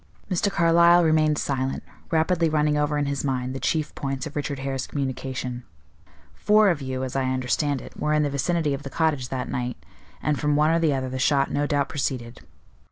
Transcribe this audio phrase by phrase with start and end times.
[0.31, 0.51] '"Mr.
[0.51, 4.87] Carlyle remained silent, rapidly running over in his mind the chief points of Richard Hare's
[4.87, 5.63] communication.
[6.33, 9.47] "Four of you, as I understand it, were in the vicinity of the cottage that
[9.51, 9.77] night,
[10.19, 12.41] and from one or the other the shot no doubt proceeded.